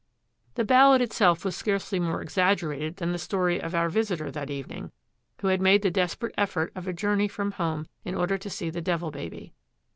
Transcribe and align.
The 0.55 0.63
ballad 0.65 0.99
itself 0.99 1.45
was 1.45 1.55
scarcely 1.55 1.99
more 1.99 2.23
exaggerated 2.23 2.95
than 2.97 3.11
the 3.11 3.19
story 3.19 3.61
of 3.61 3.75
our 3.75 3.87
visitor 3.87 4.31
that 4.31 4.49
evening, 4.49 4.91
who 5.41 5.49
had 5.49 5.61
made 5.61 5.83
the 5.83 5.91
desperate 5.91 6.33
effort 6.39 6.71
of 6.73 6.87
a 6.87 6.91
journey 6.91 7.27
from 7.27 7.51
home 7.51 7.85
in 8.03 8.15
order 8.15 8.39
to 8.39 8.49
see 8.49 8.71
the 8.71 8.81
Devil 8.81 9.11
Baby. 9.11 9.53